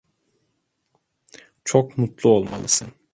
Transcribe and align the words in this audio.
Çok 1.63 1.97
mutlu 1.97 2.29
olmalısın. 2.35 2.87